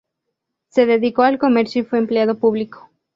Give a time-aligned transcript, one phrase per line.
[0.69, 2.89] Se dedicó al comercio y fue empleado público.